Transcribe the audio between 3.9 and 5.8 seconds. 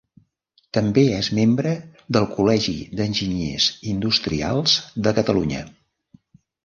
Industrials de Catalunya.